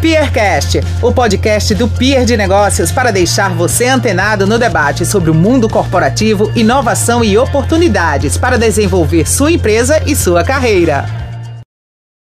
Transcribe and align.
Peercast, 0.00 0.78
o 1.02 1.12
podcast 1.12 1.74
do 1.74 1.86
Peer 1.86 2.24
de 2.24 2.34
Negócios 2.34 2.90
para 2.90 3.10
deixar 3.10 3.54
você 3.54 3.84
antenado 3.84 4.46
no 4.46 4.58
debate 4.58 5.04
sobre 5.04 5.30
o 5.30 5.34
mundo 5.34 5.68
corporativo, 5.68 6.50
inovação 6.56 7.22
e 7.22 7.36
oportunidades 7.36 8.38
para 8.38 8.56
desenvolver 8.56 9.28
sua 9.28 9.52
empresa 9.52 10.02
e 10.08 10.16
sua 10.16 10.42
carreira. 10.42 11.04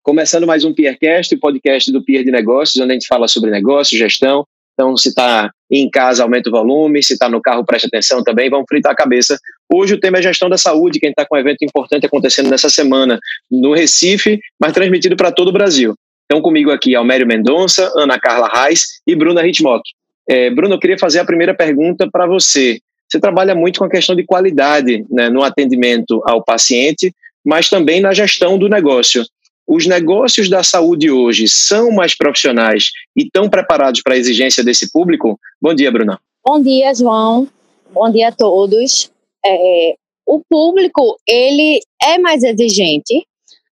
Começando 0.02 0.48
mais 0.48 0.64
um 0.64 0.74
Peercast, 0.74 1.36
o 1.36 1.40
podcast 1.40 1.92
do 1.92 2.02
Peer 2.02 2.24
de 2.24 2.32
Negócios, 2.32 2.82
onde 2.82 2.92
a 2.92 2.94
gente 2.94 3.08
fala 3.08 3.28
sobre 3.28 3.52
negócio, 3.52 3.98
gestão. 3.98 4.46
Então, 4.74 4.96
se 4.96 5.10
está 5.10 5.52
em 5.70 5.90
casa, 5.90 6.24
aumenta 6.24 6.48
o 6.50 6.54
volume, 6.54 7.04
se 7.04 7.12
está 7.12 7.28
no 7.28 7.42
carro, 7.42 7.66
preste 7.66 7.88
atenção 7.88 8.24
também, 8.24 8.50
vamos 8.50 8.68
fritar 8.70 8.94
a 8.94 8.96
cabeça. 8.96 9.38
Hoje 9.70 9.96
o 9.96 10.00
tema 10.00 10.20
é 10.20 10.22
gestão 10.22 10.48
da 10.48 10.58
saúde, 10.58 11.00
quem 11.00 11.10
está 11.10 11.26
com 11.26 11.36
um 11.36 11.40
evento 11.40 11.66
importante 11.66 12.06
acontecendo 12.06 12.50
nessa 12.50 12.70
semana 12.70 13.20
no 13.52 13.74
Recife, 13.74 14.40
mas 14.58 14.72
transmitido 14.72 15.18
para 15.18 15.30
todo 15.30 15.50
o 15.50 15.54
Brasil. 15.54 15.94
Então, 16.26 16.42
comigo 16.42 16.72
aqui, 16.72 16.96
Almério 16.96 17.28
Mendonça, 17.28 17.92
Ana 17.96 18.20
Carla 18.20 18.48
Reis 18.48 19.00
e 19.06 19.16
Bruna 19.16 19.46
Hitmock. 19.46 19.84
É, 20.28 20.50
Bruno, 20.50 20.76
eu 20.76 20.80
queria 20.80 20.98
fazer 20.98 21.20
a 21.20 21.26
primeira 21.26 21.54
pergunta 21.54 22.10
para 22.12 22.26
você. 22.26 22.80
Você 23.08 23.20
trabalha 23.20 23.54
muito 23.54 23.80
com 23.80 23.86
a 23.86 23.90
questão 23.90 24.16
de 24.16 24.26
qualidade 24.26 25.06
né, 25.10 25.30
no 25.30 25.44
atendimento 25.44 26.22
ao 26.26 26.44
paciente, 26.44 27.14
mas 27.46 27.70
também 27.70 28.02
na 28.02 28.14
gestão 28.14 28.58
do 28.58 28.68
negócio. 28.68 29.24
Os 29.68 29.86
negócios 29.86 30.50
da 30.50 30.64
saúde 30.64 31.10
hoje 31.12 31.48
são 31.48 31.92
mais 31.92 32.16
profissionais 32.16 32.90
e 33.16 33.24
estão 33.24 33.50
preparados 33.50 34.02
para 34.02 34.16
a 34.16 34.18
exigência 34.18 34.64
desse 34.64 34.92
público? 34.92 35.40
Bom 35.62 35.74
dia, 35.74 35.92
Bruna. 35.92 36.20
Bom 36.44 36.62
dia, 36.62 36.94
João. 36.94 37.48
Bom 37.92 38.12
dia 38.12 38.30
a 38.30 38.32
todos. 38.32 39.12
É, 39.46 39.96
o 40.26 40.42
público, 40.50 41.18
ele 41.28 41.80
é 42.02 42.18
mais 42.18 42.44
exigente, 42.44 43.26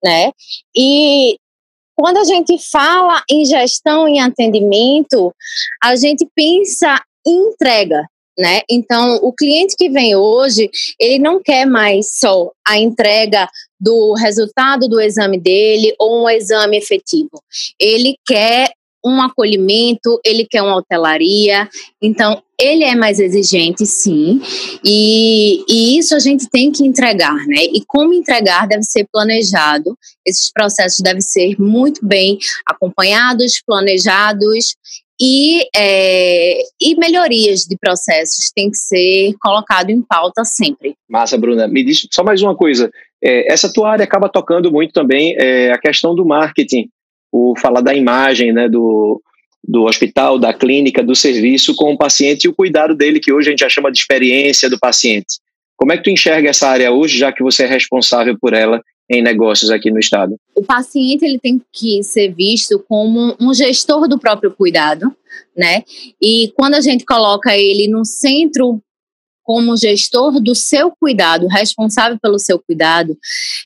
né? 0.03 0.33
E 0.77 1.37
quando 2.01 2.17
a 2.17 2.25
gente 2.25 2.57
fala 2.71 3.23
em 3.31 3.45
gestão 3.45 4.09
e 4.09 4.19
atendimento, 4.19 5.35
a 5.83 5.95
gente 5.97 6.27
pensa 6.35 6.99
em 7.27 7.51
entrega, 7.51 8.07
né? 8.39 8.63
Então, 8.71 9.17
o 9.23 9.33
cliente 9.33 9.77
que 9.77 9.91
vem 9.91 10.17
hoje, 10.17 10.71
ele 10.99 11.19
não 11.19 11.43
quer 11.43 11.67
mais 11.67 12.19
só 12.19 12.51
a 12.67 12.79
entrega 12.79 13.47
do 13.79 14.15
resultado 14.15 14.89
do 14.89 14.99
exame 14.99 15.39
dele 15.39 15.95
ou 15.99 16.23
um 16.23 16.31
exame 16.31 16.79
efetivo. 16.79 17.43
Ele 17.79 18.17
quer 18.27 18.71
um 19.05 19.21
acolhimento, 19.21 20.21
ele 20.25 20.47
quer 20.49 20.63
uma 20.63 20.77
hotelaria, 20.77 21.69
então 22.03 22.43
ele 22.61 22.85
é 22.85 22.95
mais 22.95 23.19
exigente, 23.19 23.87
sim, 23.87 24.41
e, 24.85 25.65
e, 25.67 25.99
isso 25.99 26.15
a 26.15 26.19
gente 26.19 26.49
tem 26.51 26.71
que 26.71 26.85
entregar, 26.85 27.35
né? 27.47 27.65
E 27.65 27.83
como 27.87 28.13
entregar 28.13 28.69
deve 28.69 28.83
ser 28.83 29.07
planejado, 29.11 29.97
esses 30.27 30.53
processos 30.53 31.01
devem 31.01 31.23
ser 31.23 31.59
muito 31.59 32.05
bem 32.05 32.39
acompanhados, 32.67 33.63
planejados 33.67 34.77
e, 35.21 35.67
é, 35.77 36.59
e 36.81 36.95
melhorias 36.97 37.61
de 37.61 37.77
processos 37.79 38.51
têm 38.55 38.71
que 38.71 38.77
ser 38.77 39.35
colocado 39.39 39.91
em 39.91 40.01
pauta 40.01 40.45
sempre. 40.45 40.95
Massa, 41.09 41.37
Bruna. 41.37 41.69
Me 41.69 41.85
diz 41.85 42.07
só 42.11 42.25
mais 42.25 42.41
uma 42.41 42.57
coisa. 42.57 42.91
É, 43.23 43.53
essa 43.53 43.71
tua 43.71 43.91
área 43.91 44.05
acaba 44.05 44.31
tocando 44.31 44.73
muito 44.73 44.93
também 44.93 45.37
é, 45.39 45.73
a 45.73 45.79
questão 45.79 46.15
do 46.15 46.25
marketing 46.25 46.89
o 47.33 47.55
falar 47.59 47.81
da 47.81 47.95
imagem 47.95 48.53
né, 48.53 48.69
do, 48.69 49.23
do 49.63 49.85
hospital, 49.85 50.39
da 50.39 50.53
clínica, 50.53 51.03
do 51.03 51.15
serviço 51.15 51.75
com 51.75 51.93
o 51.93 51.99
paciente 51.99 52.45
e 52.45 52.49
o 52.49 52.55
cuidado 52.55 52.95
dele, 52.95 53.21
que 53.21 53.33
hoje 53.33 53.49
a 53.49 53.51
gente 53.51 53.61
já 53.61 53.69
chama 53.69 53.91
de 53.93 53.99
experiência 53.99 54.69
do 54.69 54.79
paciente. 54.79 55.39
Como 55.77 55.93
é 55.93 55.97
que 55.97 56.05
tu 56.05 56.11
enxerga 56.11 56.51
essa 56.51 56.69
área 56.69 56.93
hoje, 56.93 57.19
já 57.19 57.33
que 57.33 57.43
você 57.43 57.65
é 57.65 57.67
responsável 57.67 58.37
por 58.39 58.53
ela 58.53 58.83
em 59.09 59.23
negócios 59.23 59.71
aqui 59.71 59.91
no 59.91 59.99
estado? 59.99 60.37
O 60.55 60.63
paciente 60.63 61.25
ele 61.25 61.39
tem 61.39 61.61
que 61.73 62.03
ser 62.03 62.33
visto 62.33 62.85
como 62.89 63.35
um 63.41 63.53
gestor 63.55 64.07
do 64.07 64.19
próprio 64.19 64.53
cuidado, 64.53 65.15
né? 65.57 65.83
E 66.23 66.53
quando 66.57 66.75
a 66.75 66.81
gente 66.81 67.05
coloca 67.05 67.57
ele 67.57 67.89
no 67.89 68.05
centro 68.05 68.81
como 69.43 69.77
gestor 69.77 70.41
do 70.41 70.55
seu 70.55 70.93
cuidado, 70.93 71.49
responsável 71.49 72.19
pelo 72.21 72.39
seu 72.39 72.59
cuidado, 72.59 73.19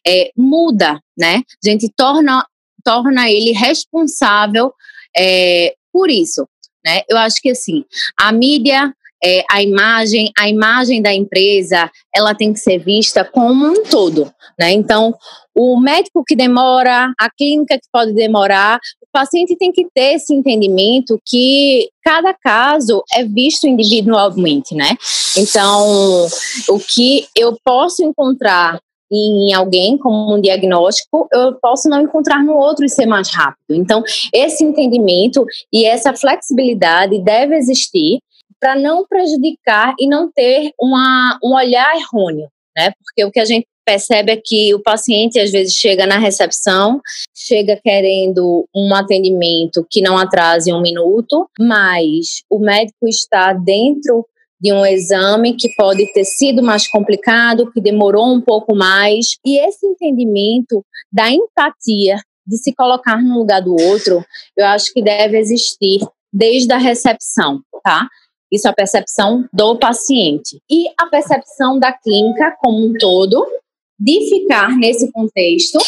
é, 0.06 0.30
muda, 0.36 0.98
né? 1.18 1.42
A 1.62 1.68
gente 1.68 1.92
torna 1.94 2.46
torna 2.84 3.30
ele 3.30 3.52
responsável 3.52 4.72
é, 5.16 5.74
por 5.92 6.10
isso. 6.10 6.46
Né? 6.84 7.02
Eu 7.08 7.16
acho 7.16 7.40
que 7.40 7.50
assim, 7.50 7.84
a 8.18 8.30
mídia, 8.30 8.92
é, 9.24 9.42
a 9.50 9.62
imagem, 9.62 10.30
a 10.38 10.48
imagem 10.48 11.00
da 11.00 11.14
empresa, 11.14 11.90
ela 12.14 12.34
tem 12.34 12.52
que 12.52 12.58
ser 12.58 12.78
vista 12.78 13.24
como 13.24 13.66
um 13.66 13.82
todo. 13.84 14.30
Né? 14.58 14.72
Então, 14.72 15.14
o 15.54 15.80
médico 15.80 16.22
que 16.26 16.36
demora, 16.36 17.12
a 17.18 17.30
clínica 17.30 17.76
que 17.76 17.88
pode 17.92 18.12
demorar, 18.12 18.78
o 19.00 19.06
paciente 19.12 19.56
tem 19.56 19.72
que 19.72 19.86
ter 19.94 20.14
esse 20.14 20.34
entendimento 20.34 21.18
que 21.24 21.88
cada 22.02 22.34
caso 22.34 23.02
é 23.14 23.24
visto 23.24 23.66
individualmente, 23.66 24.74
né? 24.74 24.96
Então, 25.38 26.26
o 26.68 26.78
que 26.78 27.26
eu 27.36 27.56
posso 27.64 28.02
encontrar 28.04 28.80
em 29.16 29.52
alguém 29.52 29.96
como 29.98 30.34
um 30.34 30.40
diagnóstico, 30.40 31.28
eu 31.32 31.54
posso 31.60 31.88
não 31.88 32.00
encontrar 32.00 32.42
no 32.42 32.54
outro 32.54 32.84
e 32.84 32.88
ser 32.88 33.06
mais 33.06 33.30
rápido. 33.32 33.74
Então, 33.74 34.02
esse 34.32 34.64
entendimento 34.64 35.44
e 35.72 35.84
essa 35.84 36.14
flexibilidade 36.14 37.22
deve 37.22 37.56
existir 37.56 38.18
para 38.60 38.76
não 38.76 39.06
prejudicar 39.06 39.94
e 39.98 40.08
não 40.08 40.30
ter 40.32 40.70
uma, 40.80 41.38
um 41.42 41.54
olhar 41.54 41.94
errôneo, 41.96 42.48
né? 42.76 42.92
Porque 43.04 43.24
o 43.24 43.30
que 43.30 43.40
a 43.40 43.44
gente 43.44 43.66
percebe 43.84 44.32
é 44.32 44.40
que 44.42 44.74
o 44.74 44.82
paciente 44.82 45.38
às 45.38 45.52
vezes 45.52 45.74
chega 45.74 46.06
na 46.06 46.18
recepção, 46.18 47.00
chega 47.34 47.78
querendo 47.84 48.66
um 48.74 48.94
atendimento 48.94 49.86
que 49.90 50.00
não 50.00 50.16
atrase 50.16 50.72
um 50.72 50.80
minuto, 50.80 51.48
mas 51.58 52.42
o 52.50 52.58
médico 52.58 53.06
está 53.06 53.52
dentro 53.52 54.26
de 54.64 54.72
um 54.72 54.84
exame 54.86 55.54
que 55.54 55.68
pode 55.74 56.10
ter 56.14 56.24
sido 56.24 56.62
mais 56.62 56.88
complicado, 56.88 57.70
que 57.70 57.82
demorou 57.82 58.34
um 58.34 58.40
pouco 58.40 58.74
mais. 58.74 59.36
E 59.44 59.58
esse 59.58 59.86
entendimento 59.86 60.82
da 61.12 61.30
empatia, 61.30 62.16
de 62.46 62.56
se 62.56 62.74
colocar 62.74 63.22
no 63.22 63.38
lugar 63.38 63.60
do 63.60 63.76
outro, 63.78 64.24
eu 64.56 64.64
acho 64.64 64.90
que 64.94 65.02
deve 65.02 65.38
existir 65.38 66.00
desde 66.32 66.72
a 66.72 66.78
recepção, 66.78 67.60
tá? 67.82 68.08
Isso 68.50 68.66
é 68.66 68.70
a 68.70 68.74
percepção 68.74 69.46
do 69.52 69.76
paciente. 69.78 70.58
E 70.70 70.86
a 70.98 71.06
percepção 71.08 71.78
da 71.78 71.92
clínica 71.92 72.56
como 72.58 72.86
um 72.86 72.94
todo, 72.98 73.46
de 74.00 74.30
ficar 74.30 74.74
nesse 74.78 75.12
contexto 75.12 75.78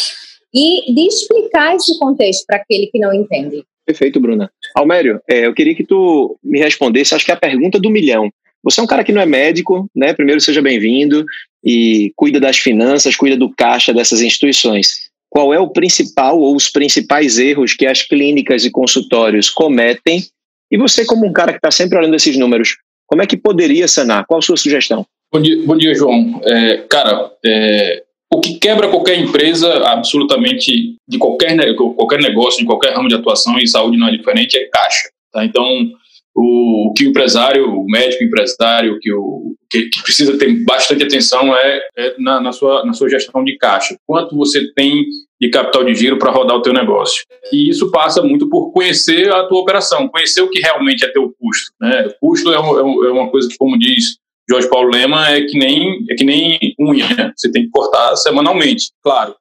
e 0.53 0.93
de 0.93 1.07
explicar 1.07 1.75
esse 1.75 1.97
contexto 1.97 2.45
para 2.45 2.57
aquele 2.57 2.87
que 2.87 2.99
não 2.99 3.11
entende. 3.11 3.63
Perfeito, 3.85 4.19
Bruna. 4.19 4.51
Almério, 4.75 5.19
é, 5.27 5.47
eu 5.47 5.53
queria 5.53 5.73
que 5.73 5.83
tu 5.83 6.37
me 6.43 6.59
respondesse, 6.59 7.15
acho 7.15 7.25
que 7.25 7.31
é 7.31 7.33
a 7.33 7.39
pergunta 7.39 7.79
do 7.79 7.89
milhão. 7.89 8.29
Você 8.67 8.81
é 8.81 8.83
um 8.83 8.87
cara 8.87 9.01
que 9.01 9.13
não 9.13 9.21
é 9.21 9.25
médico, 9.25 9.89
né? 9.95 10.13
Primeiro, 10.13 10.41
seja 10.41 10.61
bem-vindo 10.61 11.23
e 11.63 12.11
cuida 12.17 12.37
das 12.37 12.57
finanças, 12.57 13.15
cuida 13.15 13.37
do 13.37 13.49
caixa 13.49 13.93
dessas 13.93 14.21
instituições. 14.21 15.07
Qual 15.29 15.53
é 15.53 15.59
o 15.59 15.69
principal 15.69 16.37
ou 16.37 16.53
os 16.53 16.69
principais 16.69 17.39
erros 17.39 17.73
que 17.73 17.85
as 17.85 18.01
clínicas 18.01 18.65
e 18.65 18.69
consultórios 18.69 19.49
cometem? 19.49 20.21
E 20.69 20.77
você, 20.77 21.05
como 21.05 21.25
um 21.25 21.31
cara 21.31 21.53
que 21.53 21.59
está 21.59 21.71
sempre 21.71 21.97
olhando 21.97 22.17
esses 22.17 22.37
números, 22.37 22.75
como 23.05 23.21
é 23.21 23.25
que 23.25 23.37
poderia 23.37 23.87
sanar? 23.87 24.25
Qual 24.25 24.39
a 24.39 24.41
sua 24.41 24.57
sugestão? 24.57 25.05
Bom 25.33 25.41
dia, 25.41 25.63
bom 25.65 25.77
dia 25.77 25.95
João. 25.95 26.41
É, 26.43 26.77
cara, 26.89 27.31
é, 27.45 28.03
o 28.33 28.41
que 28.41 28.59
quebra 28.59 28.89
qualquer 28.89 29.17
empresa, 29.17 29.77
absolutamente, 29.85 30.97
de 31.07 31.17
qualquer, 31.17 31.55
qualquer 31.75 32.19
negócio, 32.19 32.59
de 32.59 32.65
qualquer 32.65 32.93
ramo 32.93 33.07
de 33.07 33.15
atuação, 33.15 33.57
e 33.57 33.65
saúde 33.65 33.97
não 33.97 34.09
é 34.09 34.11
diferente, 34.11 34.57
é 34.57 34.65
caixa. 34.65 35.09
Tá? 35.31 35.45
Então, 35.45 35.89
o, 36.37 36.93
que 36.95 37.05
o 37.05 37.09
empresário, 37.09 37.67
o 37.67 37.85
médico 37.85 38.23
empresário, 38.23 38.99
que, 39.01 39.11
o, 39.11 39.55
que, 39.69 39.89
que 39.89 40.03
precisa 40.03 40.37
ter 40.37 40.63
bastante 40.63 41.03
atenção 41.03 41.55
é, 41.55 41.81
é 41.97 42.15
na, 42.19 42.39
na, 42.39 42.51
sua, 42.51 42.85
na 42.85 42.93
sua 42.93 43.09
gestão 43.09 43.43
de 43.43 43.57
caixa. 43.57 43.97
Quanto 44.05 44.35
você 44.35 44.71
tem 44.73 45.05
de 45.41 45.49
capital 45.49 45.83
de 45.83 45.95
giro 45.95 46.17
para 46.17 46.31
rodar 46.31 46.57
o 46.57 46.61
teu 46.61 46.73
negócio. 46.73 47.23
E 47.53 47.69
isso 47.69 47.91
passa 47.91 48.23
muito 48.23 48.49
por 48.49 48.71
conhecer 48.71 49.31
a 49.31 49.45
tua 49.47 49.61
operação, 49.61 50.07
conhecer 50.07 50.41
o 50.41 50.49
que 50.49 50.59
realmente 50.59 51.05
é 51.05 51.11
teu 51.11 51.31
custo. 51.39 51.71
Né? 51.79 52.07
O 52.07 52.29
custo 52.29 52.51
é, 52.51 52.59
um, 52.59 53.05
é 53.05 53.11
uma 53.11 53.29
coisa 53.29 53.47
que, 53.47 53.55
como 53.55 53.77
diz 53.77 54.17
Jorge 54.49 54.67
Paulo 54.67 54.89
Lema, 54.89 55.29
é 55.29 55.41
que 55.41 55.57
nem, 55.57 56.05
é 56.09 56.15
que 56.15 56.23
nem 56.23 56.57
unha, 56.79 57.07
né? 57.15 57.33
você 57.35 57.51
tem 57.51 57.65
que 57.65 57.69
cortar 57.69 58.15
semanalmente, 58.15 58.91
claro, 59.03 59.35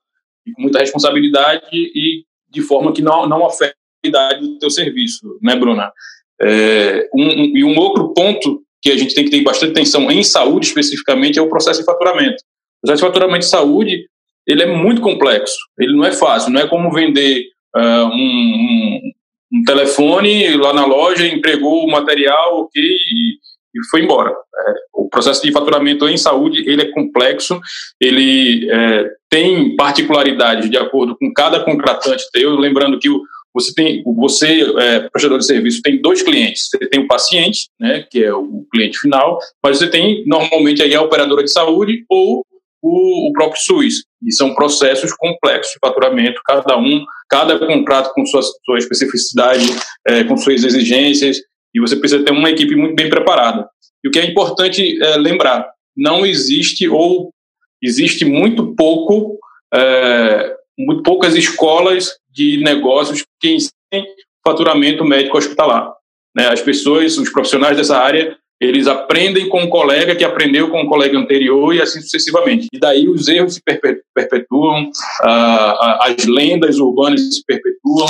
com 0.54 0.62
muita 0.62 0.80
responsabilidade 0.80 1.66
e 1.72 2.24
de 2.50 2.60
forma 2.60 2.92
que 2.92 3.00
não, 3.00 3.26
não 3.26 3.46
a 3.46 3.50
qualidade 4.02 4.46
do 4.46 4.58
teu 4.58 4.70
serviço, 4.70 5.38
né, 5.42 5.56
Bruna? 5.56 5.90
É, 6.42 7.08
um, 7.14 7.24
um, 7.24 7.56
e 7.56 7.64
um 7.64 7.78
outro 7.78 8.12
ponto 8.12 8.62
que 8.82 8.90
a 8.90 8.96
gente 8.96 9.14
tem 9.14 9.24
que 9.24 9.30
ter 9.30 9.42
bastante 9.42 9.72
atenção 9.72 10.10
em 10.10 10.22
saúde 10.22 10.66
especificamente 10.66 11.38
é 11.38 11.42
o 11.42 11.48
processo 11.48 11.80
de 11.80 11.86
faturamento. 11.86 12.36
O 12.82 12.86
processo 12.86 13.02
de 13.02 13.08
faturamento 13.08 13.40
de 13.40 13.50
saúde 13.50 14.06
ele 14.46 14.62
é 14.62 14.66
muito 14.66 15.00
complexo, 15.00 15.56
ele 15.78 15.96
não 15.96 16.04
é 16.04 16.12
fácil, 16.12 16.52
não 16.52 16.60
é 16.60 16.68
como 16.68 16.92
vender 16.92 17.46
uh, 17.76 18.06
um, 18.06 19.00
um, 19.52 19.64
telefone 19.64 20.56
lá 20.56 20.72
na 20.72 20.86
loja, 20.86 21.26
empregou 21.26 21.84
o 21.84 21.90
material, 21.90 22.60
ok, 22.60 22.80
e, 22.80 23.32
e 23.74 23.84
foi 23.90 24.02
embora. 24.02 24.30
É, 24.30 24.74
o 24.94 25.08
processo 25.08 25.42
de 25.42 25.50
faturamento 25.50 26.08
em 26.08 26.16
saúde 26.16 26.62
ele 26.64 26.82
é 26.82 26.92
complexo, 26.92 27.60
ele 28.00 28.70
é, 28.70 29.10
tem 29.28 29.74
particularidades 29.74 30.70
de 30.70 30.76
acordo 30.76 31.16
com 31.18 31.32
cada 31.34 31.64
contratante 31.64 32.30
teu, 32.32 32.54
lembrando 32.54 33.00
que 33.00 33.10
o, 33.10 33.20
você 33.56 33.72
tem, 33.72 34.02
você, 34.04 34.70
é, 34.78 35.08
prestador 35.08 35.38
de 35.38 35.46
serviço, 35.46 35.80
tem 35.80 35.98
dois 35.98 36.22
clientes. 36.22 36.68
Você 36.68 36.78
tem 36.90 37.00
o 37.00 37.08
paciente, 37.08 37.70
né, 37.80 38.04
que 38.10 38.22
é 38.22 38.30
o 38.30 38.66
cliente 38.70 38.98
final, 38.98 39.38
mas 39.64 39.78
você 39.78 39.88
tem 39.88 40.22
normalmente 40.26 40.82
aí 40.82 40.94
a 40.94 41.00
operadora 41.00 41.42
de 41.42 41.50
saúde 41.50 42.04
ou 42.06 42.44
o, 42.82 43.30
o 43.30 43.32
próprio 43.32 43.58
SUS. 43.62 44.04
E 44.22 44.30
são 44.30 44.54
processos 44.54 45.10
complexos 45.14 45.72
de 45.72 45.78
faturamento, 45.80 46.42
cada 46.44 46.76
um, 46.76 47.02
cada 47.30 47.58
contrato 47.58 48.12
com 48.12 48.26
sua, 48.26 48.42
sua 48.42 48.76
especificidade, 48.76 49.64
é, 50.06 50.22
com 50.24 50.36
suas 50.36 50.62
exigências, 50.62 51.38
e 51.74 51.80
você 51.80 51.96
precisa 51.96 52.22
ter 52.22 52.32
uma 52.32 52.50
equipe 52.50 52.76
muito 52.76 52.94
bem 52.94 53.08
preparada. 53.08 53.66
E 54.04 54.08
o 54.08 54.10
que 54.10 54.18
é 54.18 54.26
importante 54.26 55.02
é, 55.02 55.16
lembrar, 55.16 55.66
não 55.96 56.26
existe 56.26 56.86
ou 56.90 57.30
existe 57.82 58.26
muito 58.26 58.74
pouco, 58.74 59.38
é, 59.72 60.54
muito 60.78 61.02
poucas 61.02 61.34
escolas 61.34 62.10
de 62.36 62.62
negócios 62.62 63.24
que 63.40 63.54
ensinem 63.54 64.06
faturamento 64.46 65.04
médico 65.04 65.38
hospitalar. 65.38 65.92
Né? 66.36 66.48
As 66.48 66.60
pessoas, 66.60 67.16
os 67.16 67.30
profissionais 67.30 67.76
dessa 67.76 67.96
área, 67.96 68.36
eles 68.60 68.86
aprendem 68.86 69.48
com 69.48 69.62
um 69.62 69.68
colega 69.68 70.14
que 70.14 70.24
aprendeu 70.24 70.70
com 70.70 70.82
um 70.82 70.86
colega 70.86 71.18
anterior 71.18 71.74
e 71.74 71.80
assim 71.80 72.00
sucessivamente. 72.00 72.68
E 72.72 72.78
daí 72.78 73.08
os 73.08 73.28
erros 73.28 73.54
se 73.54 73.62
perpetuam, 74.14 74.90
as 75.20 76.24
lendas 76.26 76.78
urbanas 76.78 77.20
se 77.20 77.44
perpetuam 77.44 78.08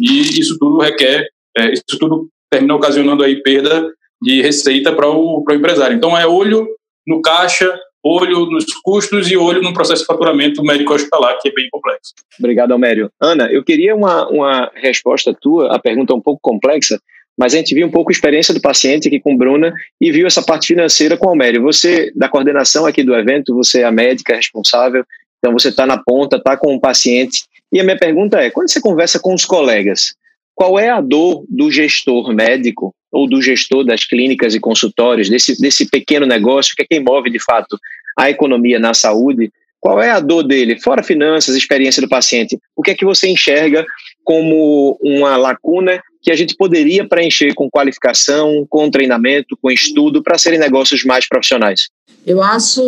e 0.00 0.40
isso 0.40 0.56
tudo 0.58 0.78
requer, 0.78 1.26
é, 1.56 1.72
isso 1.72 1.82
tudo 1.98 2.28
termina 2.50 2.74
ocasionando 2.74 3.24
aí 3.24 3.42
perda 3.42 3.92
de 4.22 4.40
receita 4.40 4.92
para 4.92 5.08
o, 5.08 5.42
para 5.42 5.54
o 5.54 5.58
empresário. 5.58 5.96
Então 5.96 6.16
é 6.16 6.26
olho 6.26 6.66
no 7.06 7.20
caixa, 7.20 7.76
olho 8.02 8.46
nos 8.46 8.64
custos 8.82 9.30
e 9.30 9.36
olho 9.36 9.62
no 9.62 9.72
processo 9.72 10.02
de 10.02 10.06
faturamento 10.06 10.62
médico 10.62 10.94
hospitalar, 10.94 11.38
que 11.40 11.48
é 11.48 11.52
bem 11.52 11.68
complexo. 11.70 12.14
Obrigado, 12.38 12.72
Almério. 12.72 13.10
Ana, 13.20 13.50
eu 13.50 13.64
queria 13.64 13.94
uma, 13.94 14.28
uma 14.28 14.70
resposta 14.74 15.34
tua, 15.34 15.74
a 15.74 15.78
pergunta 15.78 16.12
é 16.12 16.16
um 16.16 16.20
pouco 16.20 16.40
complexa, 16.42 17.00
mas 17.36 17.54
a 17.54 17.58
gente 17.58 17.74
viu 17.74 17.86
um 17.86 17.90
pouco 17.90 18.10
a 18.10 18.12
experiência 18.12 18.52
do 18.52 18.60
paciente 18.60 19.08
aqui 19.08 19.20
com 19.20 19.36
Bruna 19.36 19.72
e 20.00 20.10
viu 20.10 20.26
essa 20.26 20.42
parte 20.42 20.68
financeira 20.68 21.16
com 21.16 21.26
o 21.26 21.30
Almério. 21.30 21.62
Você, 21.62 22.12
da 22.14 22.28
coordenação 22.28 22.84
aqui 22.84 23.04
do 23.04 23.14
evento, 23.14 23.54
você 23.54 23.82
é 23.82 23.84
a 23.84 23.92
médica 23.92 24.34
responsável, 24.34 25.04
então 25.38 25.52
você 25.52 25.68
está 25.68 25.86
na 25.86 25.98
ponta, 25.98 26.36
está 26.36 26.56
com 26.56 26.74
o 26.74 26.80
paciente. 26.80 27.44
E 27.72 27.80
a 27.80 27.84
minha 27.84 27.98
pergunta 27.98 28.40
é, 28.40 28.50
quando 28.50 28.68
você 28.68 28.80
conversa 28.80 29.20
com 29.20 29.34
os 29.34 29.44
colegas, 29.44 30.14
qual 30.58 30.76
é 30.76 30.88
a 30.88 31.00
dor 31.00 31.44
do 31.48 31.70
gestor 31.70 32.34
médico 32.34 32.92
ou 33.12 33.28
do 33.28 33.40
gestor 33.40 33.84
das 33.84 34.04
clínicas 34.04 34.56
e 34.56 34.60
consultórios, 34.60 35.30
desse, 35.30 35.56
desse 35.60 35.88
pequeno 35.88 36.26
negócio, 36.26 36.74
que 36.74 36.82
é 36.82 36.84
quem 36.84 36.98
move 36.98 37.30
de 37.30 37.38
fato 37.38 37.78
a 38.16 38.28
economia 38.28 38.76
na 38.76 38.92
saúde, 38.92 39.52
qual 39.78 40.02
é 40.02 40.10
a 40.10 40.18
dor 40.18 40.42
dele, 40.42 40.76
fora 40.80 41.00
finanças, 41.04 41.54
experiência 41.54 42.02
do 42.02 42.08
paciente? 42.08 42.58
O 42.74 42.82
que 42.82 42.90
é 42.90 42.94
que 42.96 43.04
você 43.04 43.28
enxerga 43.28 43.86
como 44.24 44.98
uma 45.00 45.36
lacuna 45.36 46.02
que 46.20 46.32
a 46.32 46.34
gente 46.34 46.56
poderia 46.56 47.06
preencher 47.06 47.54
com 47.54 47.70
qualificação, 47.70 48.66
com 48.68 48.90
treinamento, 48.90 49.56
com 49.62 49.70
estudo, 49.70 50.24
para 50.24 50.38
serem 50.38 50.58
negócios 50.58 51.04
mais 51.04 51.28
profissionais? 51.28 51.88
Eu 52.26 52.42
acho, 52.42 52.82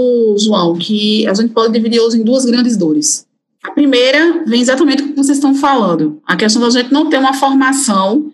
João, 0.44 0.76
que 0.76 1.24
a 1.28 1.34
gente 1.34 1.52
pode 1.52 1.72
dividir 1.72 2.00
hoje 2.00 2.16
em 2.16 2.24
duas 2.24 2.44
grandes 2.44 2.76
dores. 2.76 3.29
A 3.62 3.72
primeira 3.72 4.44
vem 4.46 4.60
exatamente 4.60 5.02
do 5.02 5.08
que 5.10 5.16
vocês 5.16 5.36
estão 5.36 5.54
falando, 5.54 6.20
a 6.26 6.36
questão 6.36 6.62
da 6.62 6.70
gente 6.70 6.92
não 6.92 7.10
ter 7.10 7.18
uma 7.18 7.34
formação 7.34 8.32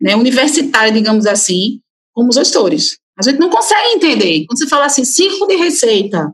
né, 0.00 0.16
universitária, 0.16 0.92
digamos 0.92 1.26
assim, 1.26 1.80
como 2.12 2.32
gestores. 2.32 2.98
A 3.16 3.22
gente 3.22 3.38
não 3.38 3.48
consegue 3.48 3.94
entender. 3.94 4.44
Quando 4.46 4.58
você 4.58 4.68
fala 4.68 4.86
assim, 4.86 5.04
ciclo 5.04 5.46
de 5.46 5.56
receita, 5.56 6.32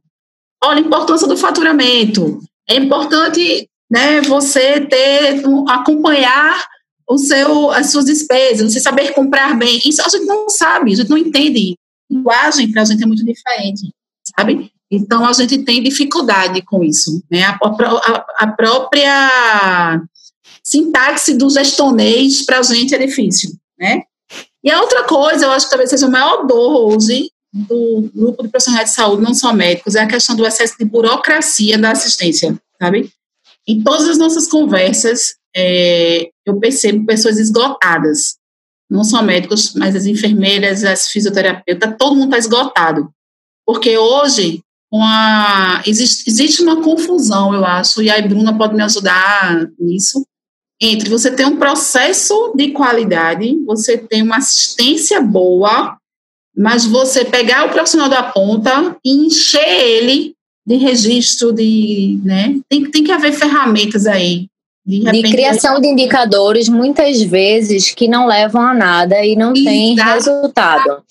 olha 0.64 0.78
a 0.78 0.86
importância 0.86 1.28
do 1.28 1.36
faturamento. 1.36 2.40
É 2.68 2.76
importante 2.76 3.68
né, 3.90 4.22
você 4.22 4.80
ter, 4.80 5.42
acompanhar 5.68 6.66
o 7.08 7.18
seu, 7.18 7.70
as 7.72 7.90
suas 7.90 8.06
despesas, 8.06 8.72
você 8.72 8.80
saber 8.80 9.12
comprar 9.12 9.58
bem. 9.58 9.80
Isso 9.84 10.00
a 10.00 10.08
gente 10.08 10.24
não 10.24 10.48
sabe, 10.48 10.92
a 10.92 10.96
gente 10.96 11.10
não 11.10 11.18
entende. 11.18 11.74
A 12.10 12.14
linguagem 12.14 12.70
para 12.70 12.82
a 12.82 12.84
gente 12.84 13.02
é 13.02 13.06
muito 13.06 13.24
diferente, 13.24 13.92
sabe? 14.36 14.72
Então 14.90 15.24
a 15.24 15.32
gente 15.32 15.58
tem 15.58 15.82
dificuldade 15.82 16.62
com 16.62 16.82
isso. 16.82 17.22
Né? 17.30 17.42
A, 17.44 17.58
a, 17.62 18.26
a 18.38 18.46
própria 18.48 20.02
sintaxe 20.64 21.34
do 21.34 21.48
gestonês 21.48 22.44
para 22.44 22.58
a 22.58 22.62
gente 22.62 22.94
é 22.94 22.98
difícil. 22.98 23.52
Né? 23.78 24.02
E 24.62 24.70
a 24.70 24.80
outra 24.80 25.04
coisa, 25.04 25.46
eu 25.46 25.50
acho 25.52 25.66
que 25.66 25.70
talvez 25.70 25.90
seja 25.90 26.06
o 26.06 26.10
maior 26.10 26.46
dor 26.46 26.92
hoje 26.92 27.30
do 27.52 28.10
grupo 28.14 28.42
de 28.42 28.48
profissionais 28.48 28.90
de 28.90 28.94
saúde, 28.94 29.22
não 29.22 29.34
só 29.34 29.52
médicos, 29.52 29.94
é 29.94 30.00
a 30.00 30.06
questão 30.06 30.36
do 30.36 30.46
excesso 30.46 30.76
de 30.78 30.84
burocracia 30.84 31.76
da 31.78 31.92
assistência, 31.92 32.56
sabe? 32.80 33.10
Em 33.66 33.82
todas 33.82 34.08
as 34.08 34.18
nossas 34.18 34.46
conversas, 34.46 35.34
é, 35.54 36.30
eu 36.46 36.58
percebo 36.60 37.06
pessoas 37.06 37.38
esgotadas, 37.38 38.36
não 38.88 39.02
só 39.02 39.22
médicos, 39.22 39.74
mas 39.74 39.96
as 39.96 40.06
enfermeiras, 40.06 40.84
as 40.84 41.08
fisioterapeutas, 41.08 41.94
todo 41.98 42.14
mundo 42.14 42.26
está 42.26 42.38
esgotado. 42.38 43.12
Porque 43.66 43.96
hoje, 43.96 44.62
a, 44.98 45.82
existe, 45.86 46.28
existe 46.28 46.62
uma 46.62 46.82
confusão, 46.82 47.54
eu 47.54 47.64
acho, 47.64 48.02
e 48.02 48.10
a 48.10 48.20
Bruna 48.20 48.56
pode 48.56 48.74
me 48.74 48.82
ajudar 48.82 49.68
nisso, 49.78 50.26
entre 50.80 51.08
você 51.08 51.30
ter 51.30 51.46
um 51.46 51.56
processo 51.56 52.52
de 52.56 52.72
qualidade, 52.72 53.56
você 53.64 53.98
ter 53.98 54.22
uma 54.22 54.38
assistência 54.38 55.20
boa, 55.20 55.96
mas 56.56 56.84
você 56.84 57.24
pegar 57.24 57.66
o 57.66 57.70
profissional 57.70 58.08
da 58.08 58.22
ponta 58.22 58.96
e 59.04 59.26
encher 59.26 59.68
ele 59.80 60.34
de 60.66 60.76
registro, 60.76 61.52
de, 61.52 62.20
né? 62.24 62.58
Tem, 62.68 62.90
tem 62.90 63.04
que 63.04 63.12
haver 63.12 63.32
ferramentas 63.32 64.06
aí. 64.06 64.49
De, 64.90 65.22
de 65.22 65.22
criação 65.22 65.80
de 65.80 65.86
indicadores, 65.86 66.68
muitas 66.68 67.22
vezes, 67.22 67.92
que 67.92 68.08
não 68.08 68.26
levam 68.26 68.60
a 68.60 68.74
nada 68.74 69.24
e 69.24 69.36
não 69.36 69.52
tem 69.52 69.94
resultado, 69.94 71.02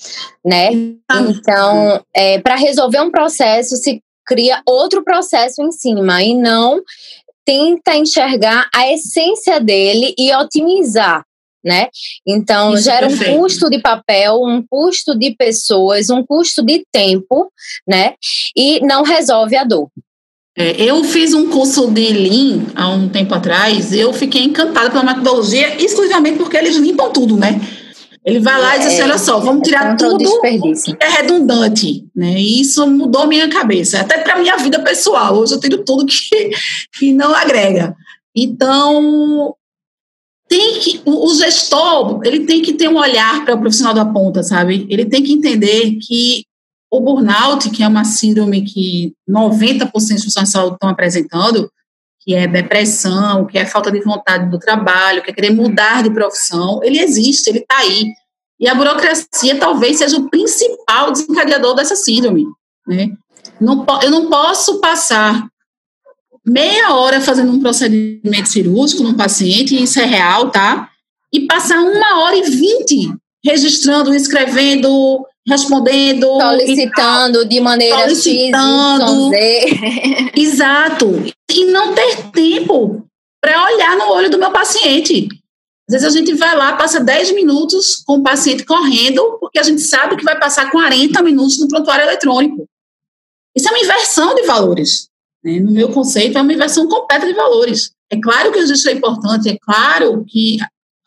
né? 0.43 0.69
Então, 1.09 2.03
é, 2.13 2.39
para 2.39 2.55
resolver 2.55 2.99
um 2.99 3.09
processo, 3.09 3.77
se 3.77 4.01
cria 4.25 4.61
outro 4.65 5.01
processo 5.03 5.61
em 5.61 5.71
cima 5.71 6.21
e 6.21 6.35
não 6.35 6.81
tenta 7.45 7.95
enxergar 7.95 8.69
a 8.75 8.91
essência 8.91 9.61
dele 9.61 10.13
e 10.17 10.35
otimizar, 10.35 11.23
né? 11.63 11.87
Então, 12.27 12.73
Isso 12.73 12.83
gera 12.83 13.07
um 13.07 13.17
custo 13.17 13.69
de 13.69 13.79
papel, 13.79 14.41
um 14.43 14.61
custo 14.69 15.17
de 15.17 15.31
pessoas, 15.35 16.09
um 16.09 16.23
custo 16.23 16.61
de 16.61 16.85
tempo, 16.91 17.51
né? 17.87 18.13
E 18.55 18.79
não 18.81 19.03
resolve 19.03 19.55
a 19.55 19.63
dor. 19.63 19.89
É, 20.61 20.83
eu 20.83 21.01
fiz 21.05 21.33
um 21.33 21.49
curso 21.49 21.89
de 21.89 22.11
Lean 22.11 22.65
há 22.75 22.89
um 22.89 23.07
tempo 23.07 23.33
atrás, 23.33 23.93
eu 23.93 24.11
fiquei 24.11 24.43
encantada 24.43 24.91
pela 24.91 25.05
metodologia, 25.05 25.81
exclusivamente 25.81 26.37
porque 26.37 26.57
eles 26.57 26.75
limpam 26.75 27.09
tudo, 27.11 27.37
né? 27.37 27.61
Ele 28.25 28.41
vai 28.41 28.59
lá 28.59 28.75
e 28.75 28.79
diz 28.79 28.87
assim, 28.89 29.01
olha 29.03 29.17
só, 29.17 29.39
vamos 29.39 29.65
tirar 29.65 29.95
tudo 29.95 30.41
que 30.41 30.97
é 30.99 31.07
redundante, 31.07 32.05
né? 32.13 32.33
E 32.37 32.59
isso 32.59 32.85
mudou 32.85 33.25
minha 33.25 33.47
cabeça, 33.47 34.01
até 34.01 34.17
para 34.17 34.37
minha 34.37 34.57
vida 34.57 34.81
pessoal. 34.81 35.37
Hoje 35.37 35.53
eu 35.53 35.61
tenho 35.61 35.81
tudo 35.85 36.05
que, 36.05 36.51
que 36.99 37.13
não 37.13 37.33
agrega. 37.33 37.95
Então, 38.35 39.55
tem 40.49 40.73
que 40.81 41.01
o 41.05 41.33
gestor, 41.35 42.19
ele 42.25 42.41
tem 42.41 42.61
que 42.61 42.73
ter 42.73 42.89
um 42.89 42.97
olhar 42.97 43.45
para 43.45 43.55
o 43.55 43.61
profissional 43.61 43.93
da 43.93 44.03
ponta, 44.03 44.43
sabe? 44.43 44.85
Ele 44.89 45.05
tem 45.05 45.23
que 45.23 45.31
entender 45.31 45.97
que 46.01 46.43
o 46.91 46.99
burnout, 46.99 47.69
que 47.69 47.83
é 47.83 47.87
uma 47.87 48.03
síndrome 48.03 48.63
que 48.63 49.13
90% 49.29 49.91
dos 49.91 49.91
profissionais 49.91 50.49
de 50.49 50.53
saúde 50.53 50.73
estão 50.73 50.89
apresentando, 50.89 51.71
que 52.19 52.33
é 52.33 52.47
depressão, 52.47 53.45
que 53.45 53.57
é 53.57 53.65
falta 53.65 53.91
de 53.91 54.01
vontade 54.01 54.49
do 54.49 54.59
trabalho, 54.59 55.21
que 55.21 55.29
é 55.29 55.33
querer 55.33 55.51
mudar 55.51 56.03
de 56.03 56.09
profissão, 56.09 56.79
ele 56.83 56.99
existe, 56.99 57.49
ele 57.49 57.59
está 57.59 57.77
aí. 57.77 58.05
E 58.59 58.67
a 58.67 58.75
burocracia 58.75 59.57
talvez 59.57 59.97
seja 59.97 60.17
o 60.17 60.29
principal 60.29 61.11
desencadeador 61.11 61.75
dessa 61.75 61.95
síndrome. 61.95 62.45
Né? 62.85 63.11
Não, 63.61 63.85
eu 64.01 64.11
não 64.11 64.29
posso 64.29 64.81
passar 64.81 65.47
meia 66.45 66.93
hora 66.95 67.21
fazendo 67.21 67.51
um 67.51 67.59
procedimento 67.59 68.49
cirúrgico 68.49 69.03
num 69.03 69.13
paciente, 69.13 69.81
isso 69.81 69.99
é 69.99 70.05
real, 70.05 70.49
tá? 70.49 70.89
E 71.31 71.45
passar 71.45 71.79
uma 71.79 72.21
hora 72.21 72.35
e 72.35 72.41
vinte 72.41 73.13
registrando, 73.45 74.13
escrevendo, 74.13 75.25
respondendo. 75.49 76.27
Solicitando 76.39 77.45
de 77.45 77.59
maneira 77.59 78.03
solicitando, 78.03 79.33
X, 79.33 80.31
Exato. 80.35 81.23
E 81.51 81.65
não 81.65 81.93
ter 81.93 82.29
tempo 82.31 83.05
para 83.41 83.65
olhar 83.65 83.97
no 83.97 84.09
olho 84.11 84.29
do 84.29 84.37
meu 84.37 84.51
paciente. 84.51 85.27
Às 85.89 85.93
vezes 85.93 86.07
a 86.07 86.17
gente 86.17 86.35
vai 86.35 86.55
lá, 86.55 86.73
passa 86.73 86.99
10 86.99 87.33
minutos 87.33 88.03
com 88.05 88.17
o 88.17 88.23
paciente 88.23 88.63
correndo, 88.63 89.37
porque 89.39 89.57
a 89.57 89.63
gente 89.63 89.81
sabe 89.81 90.15
que 90.15 90.23
vai 90.23 90.37
passar 90.37 90.69
40 90.69 91.21
minutos 91.23 91.59
no 91.59 91.67
prontuário 91.67 92.05
eletrônico. 92.05 92.67
Isso 93.55 93.67
é 93.67 93.71
uma 93.71 93.79
inversão 93.79 94.35
de 94.35 94.43
valores. 94.43 95.09
Né? 95.43 95.59
No 95.59 95.71
meu 95.71 95.89
conceito, 95.91 96.37
é 96.37 96.41
uma 96.41 96.53
inversão 96.53 96.87
completa 96.87 97.25
de 97.25 97.33
valores. 97.33 97.91
É 98.11 98.19
claro 98.19 98.51
que 98.51 98.59
o 98.59 98.61
registro 98.61 98.91
é 98.91 98.93
importante, 98.93 99.49
é 99.49 99.57
claro 99.59 100.23
que 100.27 100.57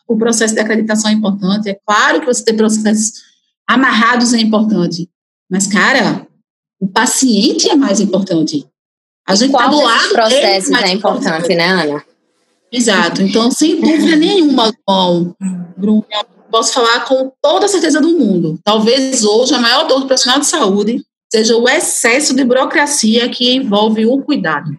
o 0.07 0.17
processo 0.17 0.53
de 0.53 0.59
acreditação 0.59 1.09
é 1.09 1.13
importante, 1.13 1.69
é 1.69 1.79
claro 1.85 2.19
que 2.19 2.25
você 2.25 2.43
ter 2.43 2.53
processos 2.53 3.13
amarrados 3.67 4.33
é 4.33 4.39
importante. 4.39 5.09
Mas, 5.49 5.67
cara, 5.67 6.27
o 6.79 6.87
paciente 6.87 7.69
é 7.69 7.75
mais 7.75 7.99
importante. 7.99 8.65
A 9.27 9.35
gente 9.35 9.51
está 9.51 9.67
do 9.67 9.81
lado 9.81 10.09
processos 10.09 10.71
é 10.71 10.91
importante, 10.91 10.93
importante, 10.93 11.55
né, 11.55 11.65
Ana? 11.65 12.03
Exato. 12.71 13.21
Então, 13.21 13.51
sem 13.51 13.79
dúvida 13.79 14.15
nenhuma, 14.15 14.71
João, 14.89 15.35
Bruno, 15.77 16.05
posso 16.51 16.73
falar 16.73 17.05
com 17.05 17.31
toda 17.41 17.67
a 17.67 17.69
certeza 17.69 18.01
do 18.01 18.17
mundo. 18.17 18.59
Talvez 18.63 19.23
hoje 19.23 19.53
a 19.53 19.59
maior 19.59 19.87
dor 19.87 20.01
do 20.01 20.07
profissional 20.07 20.39
de 20.39 20.47
saúde 20.47 21.03
seja 21.31 21.55
o 21.55 21.69
excesso 21.69 22.35
de 22.35 22.43
burocracia 22.43 23.29
que 23.29 23.55
envolve 23.55 24.05
o 24.05 24.21
cuidado. 24.21 24.77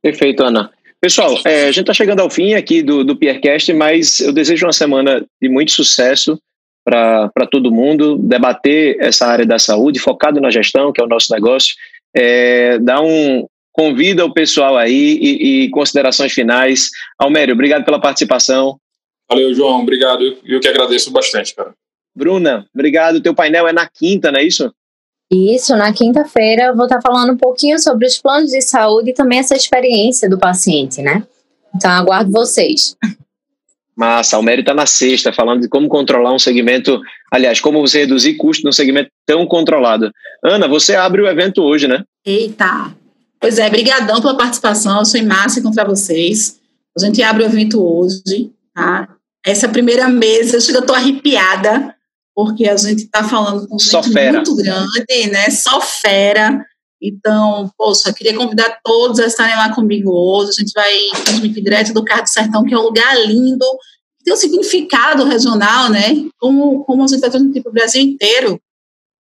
Perfeito, 0.00 0.42
Ana. 0.42 0.70
Pessoal, 1.00 1.38
é, 1.44 1.64
a 1.64 1.72
gente 1.72 1.80
está 1.80 1.94
chegando 1.94 2.20
ao 2.20 2.30
fim 2.30 2.54
aqui 2.54 2.82
do, 2.82 3.04
do 3.04 3.16
Piercast, 3.16 3.72
mas 3.72 4.20
eu 4.20 4.32
desejo 4.32 4.66
uma 4.66 4.72
semana 4.72 5.24
de 5.40 5.48
muito 5.48 5.72
sucesso 5.72 6.38
para 6.84 7.46
todo 7.50 7.70
mundo, 7.70 8.16
debater 8.16 8.96
essa 9.00 9.26
área 9.26 9.44
da 9.44 9.58
saúde, 9.58 9.98
focado 9.98 10.40
na 10.40 10.50
gestão, 10.50 10.92
que 10.92 11.00
é 11.00 11.04
o 11.04 11.08
nosso 11.08 11.32
negócio, 11.32 11.74
é, 12.14 12.78
dar 12.78 13.02
um, 13.02 13.46
convida 13.72 14.24
o 14.24 14.32
pessoal 14.32 14.76
aí 14.76 15.18
e, 15.20 15.64
e, 15.64 15.70
considerações 15.70 16.32
finais. 16.32 16.90
Almério, 17.18 17.54
obrigado 17.54 17.84
pela 17.84 18.00
participação. 18.00 18.78
Valeu, 19.28 19.54
João, 19.54 19.82
obrigado. 19.82 20.24
Eu, 20.24 20.38
eu 20.44 20.60
que 20.60 20.68
agradeço 20.68 21.10
bastante, 21.10 21.54
cara. 21.54 21.74
Bruna, 22.14 22.66
obrigado. 22.74 23.20
Teu 23.20 23.34
painel 23.34 23.68
é 23.68 23.72
na 23.72 23.86
quinta, 23.88 24.32
não 24.32 24.40
é 24.40 24.44
isso? 24.44 24.72
Isso, 25.30 25.76
na 25.76 25.92
quinta-feira 25.92 26.64
eu 26.64 26.76
vou 26.76 26.86
estar 26.86 27.02
falando 27.02 27.34
um 27.34 27.36
pouquinho 27.36 27.78
sobre 27.78 28.06
os 28.06 28.18
planos 28.18 28.50
de 28.50 28.62
saúde 28.62 29.10
e 29.10 29.14
também 29.14 29.38
essa 29.38 29.54
experiência 29.54 30.28
do 30.28 30.38
paciente, 30.38 31.02
né? 31.02 31.22
Então 31.74 31.90
aguardo 31.90 32.32
vocês. 32.32 32.96
Massa, 33.98 34.38
o 34.38 34.42
mérito 34.42 34.70
está 34.70 34.74
na 34.74 34.86
sexta, 34.86 35.32
falando 35.32 35.62
de 35.62 35.68
como 35.68 35.88
controlar 35.88 36.32
um 36.32 36.38
segmento, 36.38 37.00
aliás, 37.32 37.60
como 37.60 37.80
você 37.80 37.98
reduzir 37.98 38.34
custo 38.34 38.64
num 38.64 38.70
segmento 38.70 39.10
tão 39.26 39.44
controlado. 39.44 40.12
Ana, 40.44 40.68
você 40.68 40.94
abre 40.94 41.20
o 41.20 41.26
evento 41.26 41.60
hoje, 41.62 41.88
né? 41.88 42.04
Eita! 42.24 42.94
Pois 43.40 43.58
é, 43.58 43.68
brigadão 43.68 44.20
pela 44.20 44.36
participação, 44.36 45.00
eu 45.00 45.04
sou 45.04 45.18
em 45.18 45.26
massa 45.26 45.58
encontrar 45.58 45.84
vocês. 45.84 46.60
A 46.96 47.04
gente 47.04 47.20
abre 47.24 47.42
o 47.42 47.46
evento 47.46 47.82
hoje, 47.82 48.52
tá? 48.72 49.08
Essa 49.44 49.68
primeira 49.68 50.06
mesa, 50.08 50.58
eu 50.72 50.80
estou 50.80 50.94
arrepiada, 50.94 51.92
porque 52.36 52.68
a 52.68 52.76
gente 52.76 53.02
está 53.02 53.24
falando 53.24 53.66
com 53.66 53.80
gente 53.80 54.10
muito 54.10 54.54
grande, 54.54 55.30
né? 55.32 55.50
Só 55.50 55.80
fera. 55.80 56.64
Então, 57.00 57.70
poxa, 57.76 58.12
queria 58.12 58.36
convidar 58.36 58.80
todos 58.84 59.20
a 59.20 59.26
estarem 59.26 59.56
lá 59.56 59.74
comigo 59.74 60.10
hoje. 60.10 60.50
A 60.50 60.60
gente 60.60 60.72
vai 60.72 60.92
transmitir 61.24 61.62
direto 61.62 61.92
do 61.92 62.04
Carro 62.04 62.22
do 62.22 62.28
Sertão, 62.28 62.64
que 62.64 62.74
é 62.74 62.78
um 62.78 62.82
lugar 62.82 63.16
lindo, 63.24 63.64
que 64.18 64.24
tem 64.24 64.34
um 64.34 64.36
significado 64.36 65.24
regional, 65.24 65.90
né? 65.90 66.28
Como, 66.38 66.84
como 66.84 67.04
a 67.04 67.06
gente 67.06 67.16
está 67.16 67.30
transmitindo 67.30 67.62
para 67.62 67.70
o 67.70 67.74
Brasil 67.74 68.02
inteiro. 68.02 68.60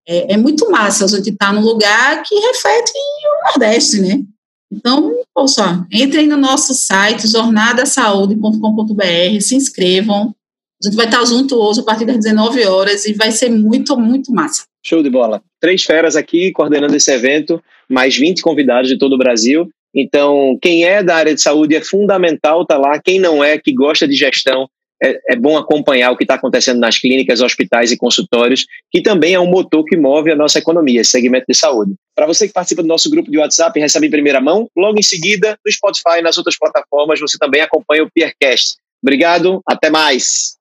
É, 0.07 0.33
é, 0.33 0.37
muito 0.37 0.71
massa 0.71 1.05
a 1.05 1.07
gente 1.07 1.29
estar 1.29 1.47
tá 1.47 1.53
num 1.53 1.61
lugar 1.61 2.23
que 2.23 2.33
reflete 2.33 2.93
o 2.93 3.49
Nordeste, 3.49 4.01
né? 4.01 4.23
Então, 4.71 5.13
poxa, 5.33 5.85
entrem 5.91 6.27
no 6.27 6.37
nosso 6.37 6.73
site, 6.73 7.27
jornadasaude.com.br, 7.27 9.41
se 9.41 9.55
inscrevam, 9.55 10.33
a 10.81 10.85
gente 10.85 10.95
vai 10.95 11.05
estar 11.05 11.23
junto 11.25 11.55
hoje 11.55 11.79
a 11.79 11.83
partir 11.83 12.05
das 12.05 12.17
19 12.17 12.63
horas 12.65 13.05
e 13.05 13.13
vai 13.13 13.31
ser 13.31 13.49
muito, 13.49 13.97
muito 13.97 14.31
massa. 14.31 14.63
Show 14.87 15.03
de 15.03 15.09
bola. 15.09 15.41
Três 15.59 15.83
feras 15.83 16.15
aqui 16.15 16.51
coordenando 16.53 16.95
esse 16.95 17.11
evento, 17.11 17.61
mais 17.89 18.15
20 18.15 18.41
convidados 18.41 18.89
de 18.89 18.97
todo 18.97 19.13
o 19.13 19.17
Brasil. 19.17 19.67
Então, 19.93 20.57
quem 20.61 20.85
é 20.85 21.03
da 21.03 21.15
área 21.15 21.35
de 21.35 21.41
saúde 21.41 21.75
é 21.75 21.81
fundamental 21.81 22.61
estar 22.61 22.75
tá 22.75 22.81
lá. 22.81 23.01
Quem 23.03 23.19
não 23.19 23.43
é, 23.43 23.57
que 23.57 23.73
gosta 23.73 24.07
de 24.07 24.15
gestão, 24.15 24.69
é, 25.03 25.33
é 25.33 25.35
bom 25.35 25.57
acompanhar 25.57 26.11
o 26.11 26.17
que 26.17 26.23
está 26.23 26.35
acontecendo 26.35 26.79
nas 26.79 26.97
clínicas, 26.97 27.41
hospitais 27.41 27.91
e 27.91 27.97
consultórios, 27.97 28.65
que 28.89 29.01
também 29.01 29.33
é 29.33 29.39
um 29.39 29.49
motor 29.49 29.83
que 29.83 29.97
move 29.97 30.31
a 30.31 30.35
nossa 30.35 30.57
economia, 30.57 31.01
esse 31.01 31.11
segmento 31.11 31.45
de 31.49 31.55
saúde. 31.55 31.93
Para 32.15 32.25
você 32.25 32.47
que 32.47 32.53
participa 32.53 32.81
do 32.81 32.87
nosso 32.87 33.09
grupo 33.09 33.29
de 33.29 33.37
WhatsApp 33.37 33.77
e 33.77 33.81
recebe 33.81 34.07
em 34.07 34.11
primeira 34.11 34.39
mão, 34.39 34.69
logo 34.75 34.97
em 34.97 35.03
seguida, 35.03 35.57
no 35.65 35.71
Spotify 35.71 36.19
e 36.19 36.21
nas 36.21 36.37
outras 36.37 36.57
plataformas, 36.57 37.19
você 37.19 37.37
também 37.37 37.61
acompanha 37.61 38.03
o 38.03 38.11
Peercast. 38.11 38.77
Obrigado, 39.03 39.61
até 39.67 39.89
mais! 39.89 40.56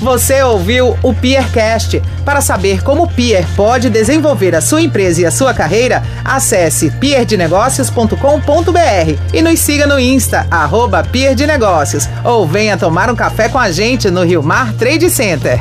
Você 0.00 0.42
ouviu 0.42 0.96
o 1.02 1.14
Peercast. 1.14 2.02
Para 2.24 2.40
saber 2.40 2.82
como 2.82 3.04
o 3.04 3.08
Peer 3.08 3.46
pode 3.56 3.88
desenvolver 3.88 4.54
a 4.54 4.60
sua 4.60 4.82
empresa 4.82 5.22
e 5.22 5.26
a 5.26 5.30
sua 5.30 5.54
carreira, 5.54 6.02
acesse 6.24 6.90
peerdenegócios.com.br 6.90 8.16
e 9.32 9.40
nos 9.40 9.60
siga 9.60 9.86
no 9.86 9.98
Insta, 9.98 10.46
arroba 10.50 11.02
Peer 11.02 11.34
de 11.34 11.46
Negócios, 11.46 12.06
ou 12.24 12.46
venha 12.46 12.76
tomar 12.76 13.10
um 13.10 13.16
café 13.16 13.48
com 13.48 13.58
a 13.58 13.70
gente 13.70 14.10
no 14.10 14.22
Rio 14.24 14.42
Mar 14.42 14.74
Trade 14.74 15.08
Center. 15.08 15.58